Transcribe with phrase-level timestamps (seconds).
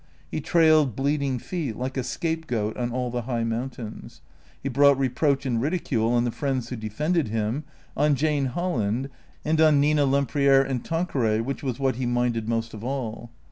[0.31, 4.21] He trailed bleeding feet, like a scapegoat on all the high mountains.
[4.63, 9.11] He brought reproach and ridicule on the friends who defended him, on Jane Holland,
[9.45, 13.29] and on Nina Lempriere and Tanqueray, which was what he minded most of all.